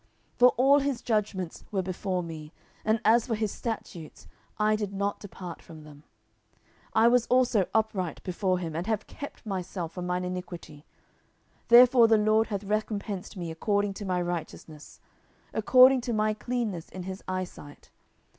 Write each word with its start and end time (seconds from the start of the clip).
10:022:023 0.39 0.39
For 0.39 0.47
all 0.57 0.79
his 0.79 1.01
judgments 1.03 1.63
were 1.71 1.81
before 1.83 2.23
me: 2.23 2.51
and 2.83 2.99
as 3.05 3.27
for 3.27 3.35
his 3.35 3.51
statutes, 3.51 4.27
I 4.57 4.75
did 4.75 4.93
not 4.93 5.19
depart 5.19 5.61
from 5.61 5.83
them. 5.83 6.01
10:022:024 6.95 7.03
I 7.03 7.07
was 7.09 7.27
also 7.27 7.65
upright 7.71 8.23
before 8.23 8.57
him, 8.57 8.75
and 8.75 8.87
have 8.87 9.05
kept 9.05 9.45
myself 9.45 9.91
from 9.91 10.07
mine 10.07 10.25
iniquity. 10.25 10.85
10:022:025 11.65 11.67
Therefore 11.67 12.07
the 12.07 12.17
LORD 12.17 12.47
hath 12.47 12.63
recompensed 12.63 13.37
me 13.37 13.51
according 13.51 13.93
to 13.93 14.05
my 14.05 14.19
righteousness; 14.19 14.99
according 15.53 16.01
to 16.01 16.13
my 16.13 16.33
cleanness 16.33 16.89
in 16.89 17.03
his 17.03 17.21
eye 17.27 17.43
sight. 17.43 17.91